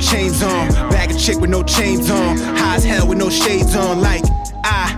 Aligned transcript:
chains 0.00 0.42
on. 0.42 0.68
Bag 0.90 1.10
a 1.10 1.14
chick 1.14 1.38
with 1.40 1.50
no 1.50 1.62
chains 1.62 2.10
on. 2.10 2.36
High 2.38 2.76
as 2.76 2.84
hell 2.84 3.06
with 3.06 3.18
no 3.18 3.30
shades 3.30 3.76
on. 3.76 4.00
Like, 4.00 4.22
I 4.64 4.88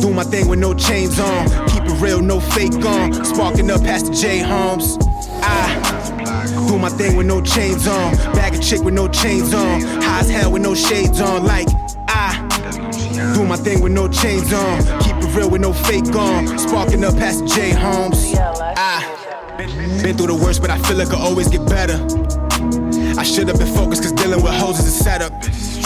do 0.00 0.12
my 0.12 0.24
thing 0.24 0.48
with 0.48 0.58
no 0.58 0.74
chains 0.74 1.18
on. 1.18 1.46
Keep 1.68 1.84
it 1.84 2.00
real, 2.00 2.20
no 2.20 2.40
fake 2.40 2.84
on. 2.84 3.24
Sparking 3.24 3.70
up 3.70 3.82
past 3.82 4.06
the 4.06 4.12
J 4.12 4.40
Homes. 4.40 4.98
I 5.42 6.66
do 6.68 6.78
my 6.78 6.88
thing 6.90 7.16
with 7.16 7.26
no 7.26 7.40
chains 7.40 7.86
on. 7.86 8.14
Bag 8.34 8.54
a 8.54 8.58
chick 8.58 8.82
with 8.82 8.94
no 8.94 9.08
chains 9.08 9.54
on. 9.54 9.80
High 9.80 10.20
as 10.20 10.30
hell 10.30 10.52
with 10.52 10.62
no 10.62 10.74
shades 10.74 11.20
on. 11.20 11.44
Like, 11.44 11.68
I 12.08 12.46
do 13.34 13.44
my 13.44 13.56
thing 13.56 13.80
with 13.80 13.92
no 13.92 14.08
chains 14.08 14.52
on. 14.52 14.82
Keep 15.00 15.16
it 15.16 15.36
real 15.36 15.50
with 15.50 15.60
no 15.60 15.72
fake 15.72 16.14
on. 16.14 16.58
Sparking 16.58 17.04
up 17.04 17.14
past 17.16 17.40
the 17.40 17.46
J 17.46 17.70
Homes. 17.70 18.34
I 18.36 19.16
been 20.02 20.16
through 20.16 20.28
the 20.28 20.34
worst, 20.34 20.60
but 20.60 20.70
I 20.70 20.78
feel 20.78 20.96
like 20.96 21.12
I 21.12 21.18
always 21.18 21.48
get 21.48 21.66
better. 21.66 21.98
I 23.20 23.22
should 23.22 23.48
have 23.48 23.58
been 23.58 23.74
focused, 23.74 24.02
cause 24.02 24.12
dealing 24.12 24.42
with 24.42 24.54
hoes 24.54 24.78
is 24.78 24.86
a 24.86 25.04
setup. 25.04 25.32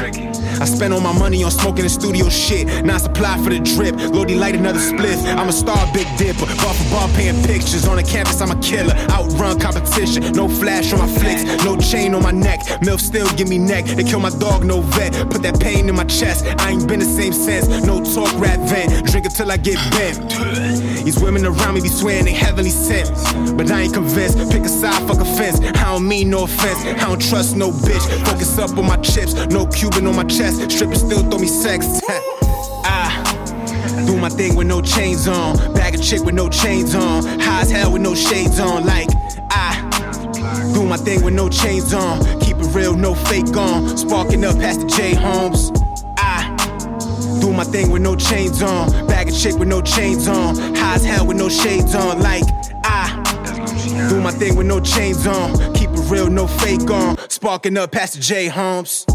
I 0.00 0.64
spent 0.64 0.92
all 0.92 1.00
my 1.00 1.16
money 1.16 1.42
on 1.42 1.50
smoking 1.50 1.82
the 1.82 1.88
studio 1.88 2.28
shit. 2.28 2.84
Now 2.84 2.98
supply 2.98 3.36
for 3.42 3.50
the 3.50 3.58
drip. 3.58 3.96
Lodi 4.12 4.36
light 4.36 4.54
another 4.54 4.78
spliff. 4.78 5.18
I'm 5.36 5.48
a 5.48 5.52
star, 5.52 5.92
big 5.92 6.06
dipper. 6.16 6.46
Bar 6.46 6.74
for 6.74 6.90
bar, 6.90 7.08
paying 7.14 7.42
pictures. 7.44 7.86
On 7.88 7.96
the 7.96 8.02
campus, 8.02 8.40
I'm 8.40 8.50
a 8.50 8.60
killer. 8.60 8.94
Outrun 9.10 9.58
competition. 9.58 10.32
No 10.32 10.48
flash 10.48 10.92
on 10.92 11.00
my 11.00 11.08
flicks. 11.08 11.42
No 11.64 11.76
chain 11.76 12.14
on 12.14 12.22
my 12.22 12.30
neck. 12.30 12.60
Milf 12.82 13.00
still 13.00 13.28
give 13.36 13.48
me 13.48 13.58
neck. 13.58 13.86
They 13.86 14.04
kill 14.04 14.20
my 14.20 14.30
dog, 14.30 14.64
no 14.64 14.80
vet. 14.80 15.12
Put 15.30 15.42
that 15.42 15.58
pain 15.58 15.88
in 15.88 15.96
my 15.96 16.04
chest. 16.04 16.44
I 16.58 16.70
ain't 16.70 16.86
been 16.86 17.00
the 17.00 17.04
same 17.04 17.32
since. 17.32 17.66
No 17.84 17.98
talk, 17.98 18.32
rap 18.38 18.60
vent. 18.68 19.06
Drink 19.06 19.26
until 19.26 19.50
I 19.50 19.56
get 19.56 19.78
bent. 19.90 20.30
These 21.04 21.18
women 21.20 21.44
around 21.44 21.74
me 21.74 21.80
be 21.80 21.88
swearing 21.88 22.24
they 22.24 22.32
heavenly 22.32 22.70
sent. 22.70 23.08
But 23.56 23.70
I 23.70 23.82
ain't 23.82 23.94
convinced. 23.94 24.50
Pick 24.50 24.62
a 24.62 24.68
side, 24.68 25.06
fuck 25.08 25.20
a 25.20 25.24
fence. 25.24 25.60
I 25.60 25.92
don't 25.92 26.06
mean 26.06 26.30
no 26.30 26.44
offense. 26.44 26.84
I 26.84 27.08
don't 27.08 27.20
trust 27.20 27.56
no 27.56 27.70
bitch. 27.70 28.04
Focus 28.26 28.58
up 28.58 28.76
on 28.78 28.86
my 28.86 28.96
chips. 28.98 29.34
No 29.46 29.66
Cuban 29.90 30.06
on 30.06 30.16
my 30.16 30.24
chest. 30.24 30.70
Strippers 30.70 31.00
still 31.00 31.22
throw 31.30 31.38
me 31.38 31.46
sex. 31.46 31.86
I 32.08 32.20
ah, 32.84 34.04
do 34.06 34.16
my 34.16 34.28
thing 34.28 34.54
with 34.54 34.66
no 34.66 34.82
chains 34.82 35.26
on. 35.26 35.56
Bag 35.74 35.94
a 35.94 35.98
chick 35.98 36.22
with 36.24 36.34
no 36.34 36.48
chains 36.48 36.94
on. 36.94 37.24
High 37.40 37.62
as 37.62 37.70
hell 37.70 37.92
with 37.92 38.02
no 38.02 38.14
shades 38.14 38.60
on. 38.60 38.84
Like, 38.84 39.08
I 39.50 40.70
do 40.74 40.84
my 40.84 40.96
thing 40.96 41.22
with 41.24 41.34
no 41.34 41.48
chains 41.48 41.94
on. 41.94 42.20
Keep 42.40 42.58
it 42.58 42.74
real, 42.74 42.96
no 42.96 43.14
fake 43.14 43.56
on. 43.56 43.96
Sparking 43.96 44.44
up 44.44 44.58
past 44.58 44.80
the 44.80 44.86
J 44.88 45.14
Homes. 45.14 45.70
I 46.18 47.38
do 47.40 47.52
my 47.52 47.64
thing 47.64 47.90
with 47.90 48.02
no 48.02 48.14
chains 48.14 48.62
on. 48.62 48.90
Bag 49.06 49.28
a 49.28 49.32
chick 49.32 49.54
with 49.56 49.68
no 49.68 49.80
chains 49.80 50.28
on. 50.28 50.56
High 50.76 50.96
as 50.96 51.04
hell 51.04 51.26
with 51.26 51.38
no 51.38 51.48
shades 51.48 51.94
on. 51.94 52.20
Like, 52.20 52.44
I 52.84 54.08
do 54.10 54.20
my 54.20 54.32
thing 54.32 54.54
with 54.56 54.66
no 54.66 54.80
chains 54.80 55.26
on. 55.26 55.74
Keep 55.74 55.90
it 55.90 56.10
real, 56.10 56.28
no 56.28 56.46
fake 56.46 56.90
on. 56.90 57.16
Sparking 57.30 57.78
up 57.78 57.92
past 57.92 58.14
the 58.14 58.20
J 58.20 58.48
Homes. 58.48 59.06